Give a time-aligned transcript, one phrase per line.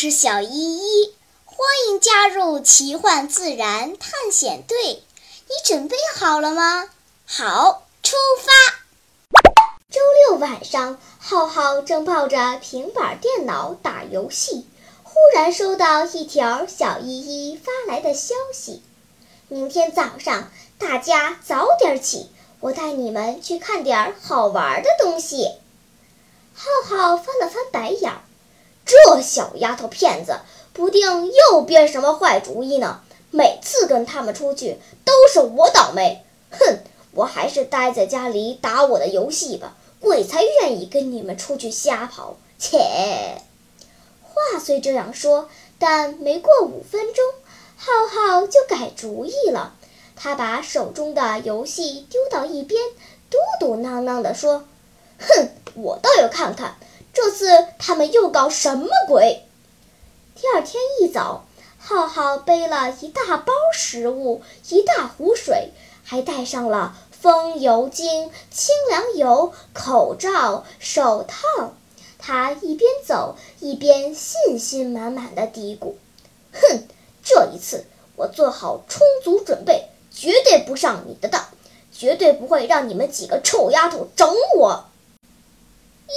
[0.00, 1.12] 是小依依，
[1.44, 5.02] 欢迎加入奇幻自然探险队。
[5.48, 6.88] 你准备好了吗？
[7.26, 8.52] 好，出发。
[9.90, 14.68] 周六晚上，浩浩正抱着平板电脑打游戏，
[15.02, 18.84] 忽然收到一条小依依发来的消息：
[19.48, 22.30] 明天早上大家早点起，
[22.60, 25.56] 我带你们去看点好玩的东西。
[26.54, 28.12] 浩浩翻了翻白眼。
[28.88, 30.40] 这小丫头片子，
[30.72, 33.02] 不定又编什么坏主意呢。
[33.30, 36.24] 每次跟他们出去，都是我倒霉。
[36.50, 36.78] 哼，
[37.12, 39.76] 我还是待在家里打我的游戏吧。
[40.00, 42.36] 鬼才愿意跟你们出去瞎跑。
[42.58, 42.78] 切！
[44.22, 47.22] 话虽这样说，但没过五分钟，
[47.76, 49.74] 浩浩就改主意了。
[50.16, 52.82] 他把手中的游戏丢到一边，
[53.28, 54.64] 嘟嘟囔囔地说
[55.20, 56.76] ：“哼，我倒要看看。”
[57.20, 59.42] 这次他们又搞什么鬼？
[60.36, 65.72] 第二天一早，浩浩背了一大包食物，一大壶水，
[66.04, 71.72] 还带上了风油精、清凉油、口罩、手套。
[72.20, 75.94] 他一边走一边信心满满的嘀咕
[76.54, 76.86] ：“哼，
[77.24, 81.44] 这一次我做好充足准备，绝对不上你的当，
[81.90, 84.84] 绝对不会让你们几个臭丫头整我。”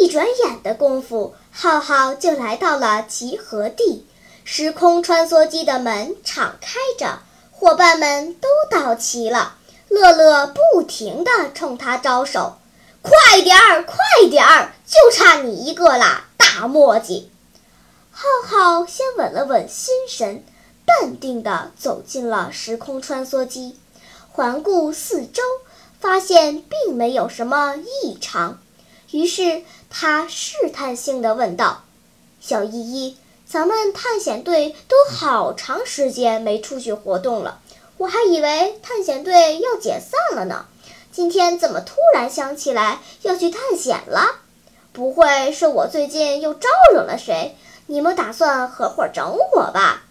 [0.00, 4.06] 一转眼的功夫，浩浩就来到了集合地。
[4.44, 7.20] 时空穿梭机的门敞开着，
[7.52, 9.56] 伙伴们都到齐了。
[9.88, 12.56] 乐乐不停地冲他招手
[13.00, 13.96] ：“快点儿，快
[14.28, 17.30] 点儿，就差你一个啦，大墨迹！”
[18.10, 20.44] 浩浩先稳了稳心神，
[20.84, 23.78] 淡定地走进了时空穿梭机，
[24.32, 25.42] 环顾四周，
[26.00, 28.58] 发现并没有什么异常。
[29.10, 31.84] 于是他试探性地问道
[32.40, 37.60] ：“小依依，咱们探险队都好长时间没出去活动了，
[37.98, 40.66] 我还以为探险队要解散了呢。
[41.12, 44.40] 今天怎么突然想起来要去探险了？
[44.92, 47.56] 不会是我最近又招惹了谁？
[47.86, 50.02] 你们打算合伙整我吧？”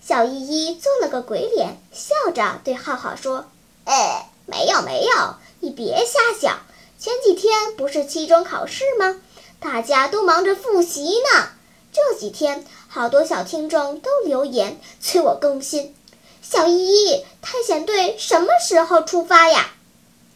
[0.00, 3.46] 小依依做了个鬼脸，笑着对浩浩说
[3.84, 6.60] ：“哎，没有没有，你别瞎想。”
[7.00, 9.22] 前几天不是期中考试吗？
[9.58, 11.48] 大家都忙着复习呢。
[11.90, 15.96] 这几天好多小听众都留言催我更新。
[16.42, 19.70] 小依依，探险队什么时候出发呀？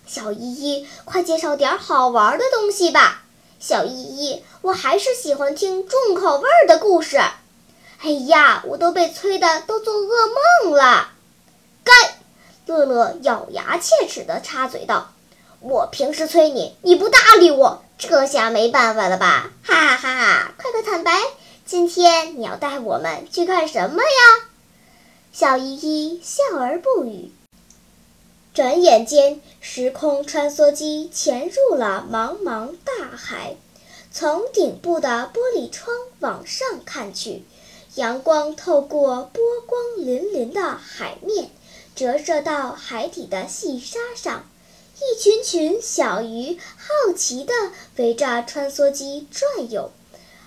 [0.07, 3.25] 小依依，快介绍点好玩的东西吧。
[3.61, 7.19] 小依依，我还是喜欢听重口味的故事。
[8.01, 10.09] 哎呀，我都被催的都做噩
[10.63, 11.11] 梦了。
[11.85, 11.93] 该，
[12.65, 15.11] 乐乐咬牙切齿地插嘴道。
[15.67, 19.51] 我平时催你，你不搭理我，这下没办法了吧？
[19.63, 20.55] 哈哈哈哈！
[20.59, 21.19] 快快坦白，
[21.65, 24.47] 今天你要带我们去看什么呀？
[25.33, 27.33] 小依依笑而不语。
[28.53, 33.57] 转眼间，时空穿梭机潜入了茫茫大海。
[34.13, 37.43] 从顶部的玻璃窗往上看去，
[37.95, 41.49] 阳光透过波光粼粼的海面，
[41.97, 44.45] 折射到海底的细沙上。
[44.97, 47.53] 一群群小鱼好奇地
[47.97, 49.91] 围着穿梭机转悠，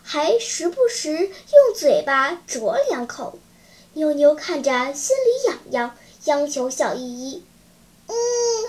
[0.04, 3.38] 还时不时用嘴巴啄两口。
[3.94, 7.44] 妞妞看着心里痒痒，央求小依依
[8.08, 8.16] ：“嗯，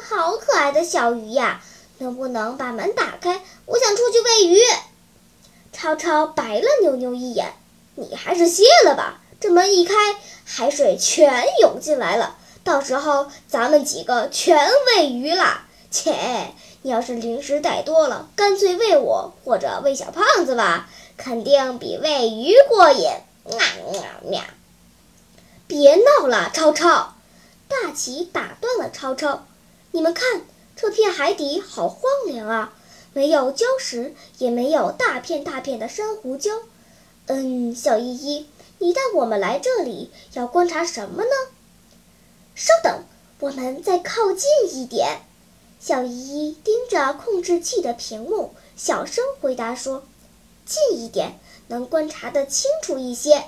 [0.08, 1.62] 好可爱的小鱼呀，
[1.98, 3.44] 能不能把门打开？
[3.66, 4.58] 我想出去喂鱼。”
[5.72, 7.54] 超超白了妞妞一眼
[7.94, 9.94] ：“你还是歇了吧，这门一开，
[10.44, 16.52] 海水全涌进来了，到时候咱们几个全喂鱼啦。”切！
[16.82, 23.08] 你要是零食带多了，干脆喂我或者喂小胖子吧，肯定比喂鱼过瘾。
[23.44, 23.58] 喵
[23.90, 24.42] 喵喵！
[25.66, 27.14] 别闹了，超超！
[27.68, 29.46] 大奇打断了超超。
[29.90, 30.42] 你们看，
[30.76, 32.72] 这片海底好荒凉啊，
[33.12, 36.60] 没有礁石，也没有大片大片的珊瑚礁。
[37.26, 38.46] 嗯，小依依，
[38.78, 41.30] 你带我们来这里要观察什么呢？
[42.54, 43.04] 稍等，
[43.40, 45.22] 我们再靠近一点。
[45.80, 50.04] 小姨盯着控制器的屏幕，小声回答说
[50.66, 51.38] ：“近一点，
[51.68, 53.44] 能观察得清楚一些。”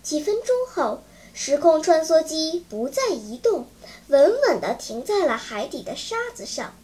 [0.00, 1.02] 几分钟后，
[1.34, 3.66] 时空穿梭机不再移动，
[4.06, 6.74] 稳稳地停在了海底的沙子上。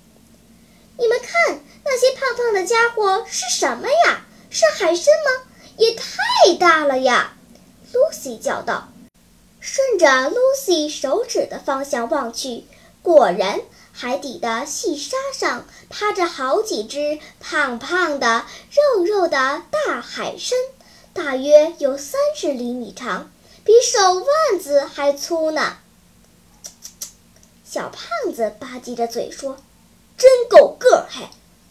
[0.99, 4.27] 你们看，那些胖胖的家伙是什么呀？
[4.51, 5.51] 是海参吗？
[5.77, 7.37] 也太大了呀
[7.93, 8.89] ！Lucy 叫道。
[9.61, 12.65] 顺着 Lucy 手指的方向望去，
[13.03, 13.61] 果然。
[13.97, 18.45] 海底的细沙上趴着好几只胖胖的、
[18.97, 20.59] 肉肉的大海参，
[21.13, 23.31] 大约有三十厘米长，
[23.65, 25.77] 比手腕子还粗呢。
[27.65, 29.59] 小胖子吧唧着嘴说
[30.19, 31.29] ：“真够个儿，嘿，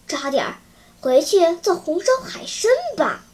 [0.07, 0.55] 抓点儿，
[1.01, 3.25] 回去做红烧海参吧。”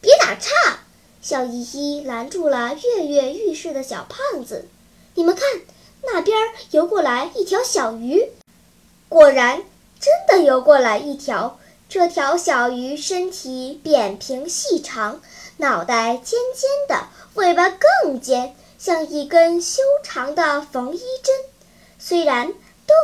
[0.00, 0.78] 别打岔！
[1.20, 4.68] 小依依拦住了跃跃欲试的小胖子。
[5.14, 5.44] 你们看，
[6.06, 6.38] 那边
[6.70, 8.30] 游过来一条小鱼。
[9.08, 9.62] 果然，
[10.00, 11.58] 真的游过来一条。
[11.88, 15.20] 这条小鱼身体扁平细长，
[15.58, 17.70] 脑袋尖尖的，尾巴
[18.02, 21.34] 更尖，像一根修长的缝衣针。
[21.98, 22.52] 虽然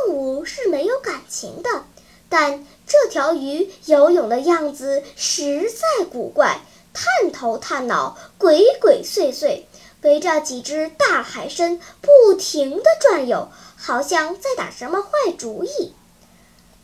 [0.05, 1.85] 动物是没有感情的，
[2.27, 6.59] 但这条鱼游泳的样子实在古怪，
[6.93, 9.61] 探头探脑，鬼鬼祟祟，
[10.03, 15.93] 围着几只大海参不停地转悠，好像在打什么坏主意。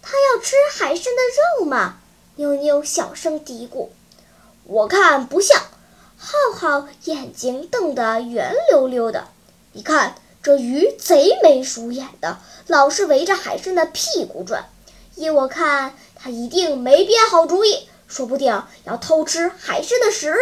[0.02, 1.22] 他要吃海参的
[1.60, 1.98] 肉吗？
[2.36, 3.90] 妞妞小声嘀咕。
[4.64, 5.62] 我看不像。
[6.18, 9.30] 浩浩眼睛瞪得圆溜溜的。
[9.72, 14.70] 你看这鱼贼眉鼠眼的，老是围着海参的屁股转。
[15.16, 20.36] 依我看，他一定没编好主意，说不定要偷吃海参的食。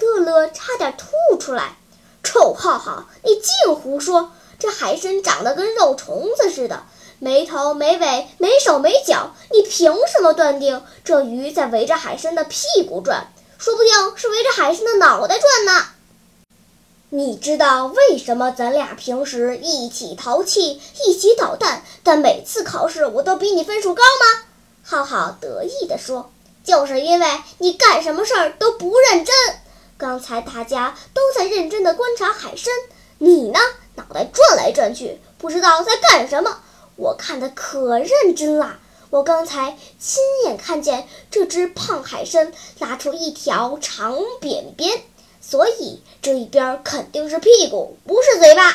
[0.00, 1.76] 乐乐差点吐出来。
[2.22, 4.32] 臭浩浩，你净胡说！
[4.58, 6.82] 这海参长得跟肉虫子似的。
[7.18, 13.32] 没头没尾没手没脚，你凭什么断定这鱼在围着海参的屁股转？
[13.58, 15.86] 说不定是围着海参的脑袋转呢。
[17.10, 24.44] 你知道为什么咱俩平时一起淘气，一起捣蛋，但每次考试我都比你分数高吗？
[24.82, 26.30] 浩浩得意地说
[26.64, 27.26] ：“就是因为
[27.58, 29.34] 你干什么事儿都不认真。
[30.00, 32.72] 刚才大家都在认真地观察海参，
[33.18, 33.58] 你呢，
[33.96, 36.62] 脑袋转来转去，不知道在干什么。”
[36.96, 38.78] 我看的可认真啦！
[39.10, 45.02] 我刚才亲眼看见这只胖海参拉出一条长扁扁，
[45.42, 48.70] 所以这一边肯定是屁股，不是嘴巴。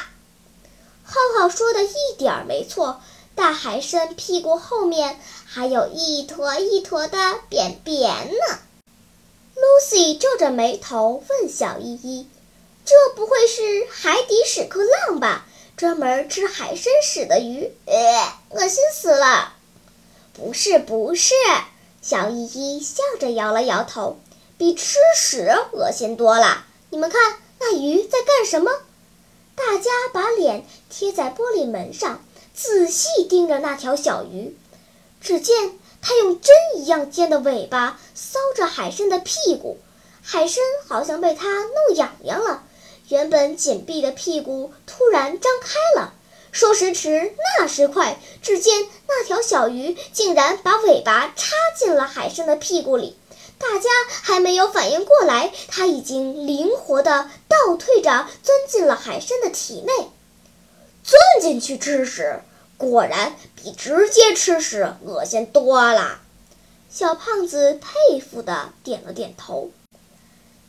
[1.04, 3.01] 浩浩说的一点儿没错，
[3.33, 7.18] 大海参屁股后面还有一坨一坨的
[7.50, 8.60] 扁扁呢。
[9.56, 12.28] Lucy 皱着眉头问小依依
[12.86, 15.48] ：“这不会是海底屎壳郎吧？”
[15.78, 19.54] 专门吃海参屎的鱼，呃，恶心死了！
[20.34, 21.34] 不是不是，
[22.02, 24.18] 小依依笑着摇了摇头，
[24.57, 26.66] 比吃屎恶心多了。
[26.90, 28.72] 你们看那鱼在干什么？
[29.56, 32.24] 大家把脸贴在玻璃门上，
[32.54, 34.57] 仔细盯着那条小鱼。
[35.19, 39.80] 只见它用针一样尖的尾巴搔着海参的屁股，
[40.22, 40.57] 海参
[40.88, 42.63] 好像被它弄痒痒了。
[43.10, 46.13] 原本紧闭的屁股突然张开了，
[46.52, 53.18] 说时迟，那时快，只见那条小鱼竟然把尾巴插进了海参的屁股里。
[53.57, 53.90] 大家
[54.22, 59.92] 还没有反应过来，它已经灵活地倒退着钻进了海参的体内。
[61.04, 62.42] 钻进去吃屎，
[62.77, 66.19] 果然比直接吃屎恶心多了。
[66.89, 69.72] 小胖子佩服地点了点头。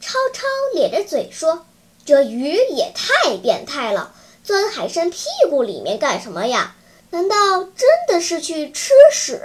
[0.00, 0.44] 超超
[0.74, 1.64] 咧着嘴说。
[2.04, 4.14] 这鱼也太变态了，
[4.44, 6.76] 钻海参屁股里面干什么呀？
[7.10, 9.42] 难道真的是去吃屎？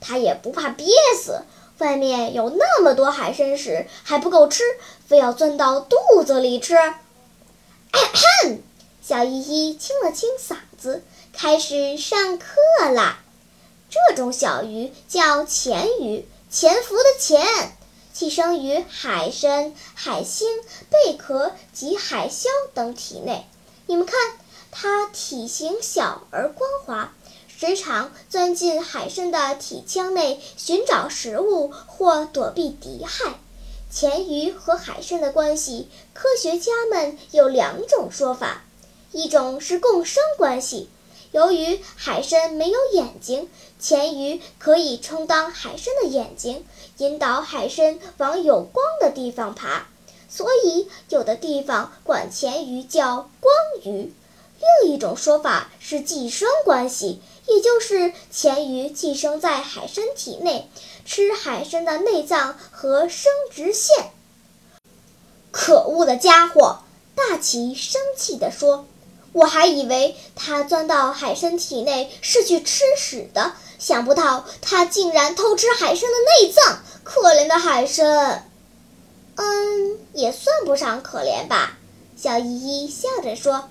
[0.00, 0.86] 它也不怕憋
[1.22, 1.42] 死？
[1.76, 4.62] 外面有那么多海参屎还不够吃，
[5.06, 6.74] 非要钻到肚子里吃？
[9.02, 11.02] 小依依清了清嗓子，
[11.40, 13.20] 开始上课啦。
[13.88, 17.46] 这种小鱼叫潜鱼，潜伏的潜。
[18.12, 20.48] 寄生于海参、海星、
[20.90, 23.46] 贝壳及海鞘等体内。
[23.86, 24.18] 你们看，
[24.72, 27.14] 它体型小而光滑，
[27.46, 33.34] 时常钻进海参的体腔内寻找食物或躲避敌害。
[33.92, 38.64] 钳鱼和海参的关系，科学家们有两种说法：
[39.12, 40.90] 一种是共生关系。
[41.32, 46.64] 由于海参没有眼睛，钳鱼可以充当海参的眼睛，
[46.96, 49.86] 引导海参往有光的地方爬，
[50.28, 53.54] 所以有的地方管钳鱼叫光
[53.84, 54.12] 鱼。
[54.82, 60.68] 另一种说法是寄生关系，也就是钳鱼寄生在海参体内，
[61.04, 64.10] 吃海参的内脏和生殖腺。
[65.50, 66.80] 可恶的家伙！
[67.14, 68.86] 大奇生气地说。
[69.38, 76.80] 我还以为它钻到海参体内是去吃屎的，想不到它竟然偷吃海参的内脏。
[77.04, 78.50] 可怜的海参，
[79.36, 81.78] 嗯，也算不上可怜吧。
[82.16, 83.70] 小依依笑着说：“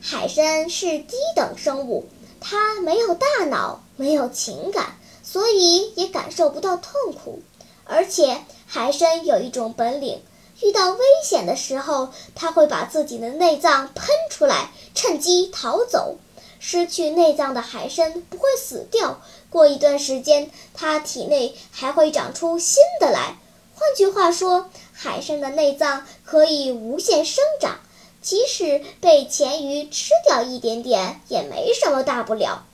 [0.00, 2.08] 海参是低等生物，
[2.40, 7.42] 它没有大脑，没有情感，所以也感受不到痛苦。
[7.84, 10.22] 而且海参有一种本领，
[10.62, 16.16] 遇到危险的时候，它会把自己的内脏喷出来，趁机逃走。
[16.58, 23.36] 失去内脏的海参不会死掉，过一段时间，它体内还会长出新的来。
[23.74, 27.80] 换句话说，海参的内脏可以无限生长，
[28.20, 32.66] 即使被钳鱼吃掉一点点，也没什么大不了。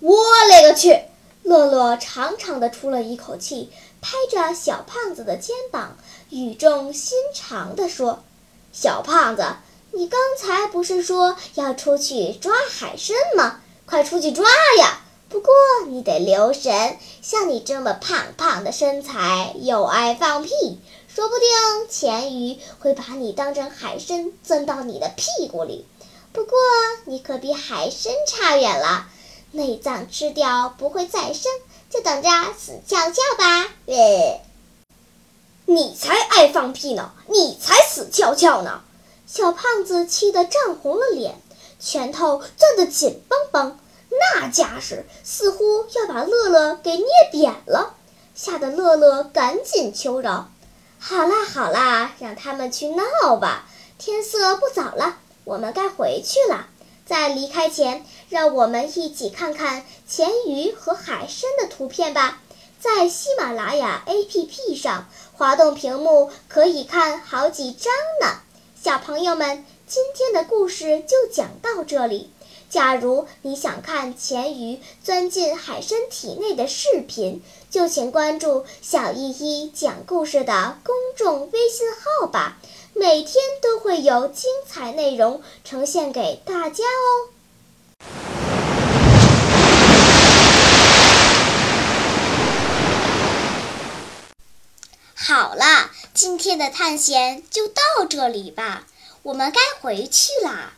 [0.00, 0.14] 我
[0.50, 1.00] 勒个去！
[1.42, 3.70] 乐乐长长的出了一口气。
[4.00, 5.96] 拍着小胖子的肩膀，
[6.30, 8.22] 语重心长地说
[8.72, 9.56] ：“小胖子，
[9.92, 13.60] 你刚才不是说要出去抓海参吗？
[13.84, 14.44] 快出去抓
[14.78, 15.00] 呀！
[15.28, 15.52] 不过
[15.88, 20.50] 你得留神，像你这么胖胖的身材，又爱放屁，
[21.08, 25.84] 说不定钳鱼会把你当成海参钻到你的屁股里。
[26.32, 26.52] 不过
[27.06, 29.08] 你可比海参差远了，
[29.50, 31.50] 内脏吃掉不会再生。”
[31.90, 32.28] 就等着
[32.58, 33.68] 死翘翘吧！
[35.66, 37.12] 你才爱放屁呢！
[37.28, 38.82] 你才死翘翘呢！
[39.26, 41.40] 小胖子气得涨红了脸，
[41.80, 43.78] 拳头攥得紧绷绷，
[44.10, 47.94] 那架势似乎要把乐乐给捏扁了，
[48.34, 50.48] 吓得乐乐赶紧求饶
[51.00, 53.66] ：“好啦好啦，让他们去闹吧，
[53.98, 56.68] 天色不早了，我们该回去了。”
[57.06, 62.42] 在离开前，让我们一起看看钳鱼和海参的图片吧。
[62.80, 68.40] 在喜马拉雅 APP 上，滑动屏幕可以看好几张呢。
[68.74, 72.32] 小朋友们，今天的故事就讲到这里。
[72.68, 82.58] 假如你想看钱鱼钻进海参体内的视频，就请关注“小依依讲故事”的公众微信号吧。
[82.92, 87.30] 每天都会有精彩内容呈现给大家哦。
[95.14, 98.86] 好了，今天的探险就到这里吧，
[99.22, 100.72] 我们该回去啦。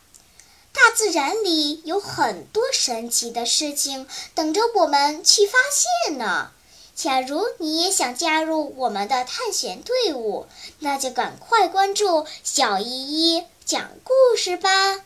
[0.81, 6.51] 大自然里有很多神奇的事情等着我们去发现呢。
[6.95, 10.47] 假如你也想加入我们的探险队伍，
[10.79, 15.01] 那就赶快关注小依依讲故事吧。